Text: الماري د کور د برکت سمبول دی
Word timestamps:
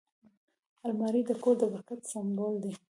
الماري 0.85 1.21
د 1.29 1.31
کور 1.43 1.55
د 1.61 1.63
برکت 1.73 1.99
سمبول 2.11 2.53
دی 2.63 2.71